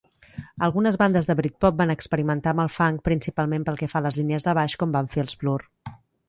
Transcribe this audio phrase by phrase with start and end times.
[0.67, 4.19] Algunes bandes de Britpop van experimentar amb el funk, principalment pel que fa a les
[4.23, 5.59] línies de baix, com van fer els Blur.